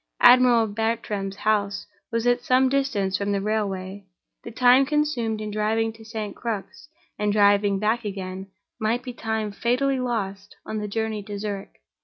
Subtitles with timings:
[0.21, 4.03] Admiral Bartram's house was at some distance from the railway;
[4.43, 6.35] the time consumed in driving to St.
[6.35, 6.89] Crux,
[7.19, 8.47] and driving back again,
[8.79, 11.79] might be time fatally lost on the journey to Zurich.